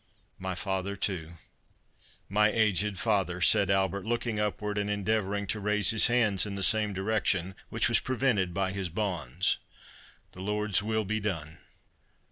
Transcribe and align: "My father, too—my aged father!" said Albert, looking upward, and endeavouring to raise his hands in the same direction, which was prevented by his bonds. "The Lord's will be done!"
"My 0.39 0.55
father, 0.55 0.95
too—my 0.95 2.49
aged 2.51 2.97
father!" 2.97 3.39
said 3.39 3.69
Albert, 3.69 4.03
looking 4.03 4.39
upward, 4.39 4.79
and 4.79 4.89
endeavouring 4.89 5.45
to 5.53 5.59
raise 5.59 5.91
his 5.91 6.07
hands 6.07 6.43
in 6.47 6.55
the 6.55 6.63
same 6.63 6.91
direction, 6.91 7.53
which 7.69 7.87
was 7.87 7.99
prevented 7.99 8.51
by 8.51 8.71
his 8.71 8.89
bonds. 8.89 9.59
"The 10.31 10.41
Lord's 10.41 10.81
will 10.81 11.05
be 11.05 11.19
done!" 11.19 11.59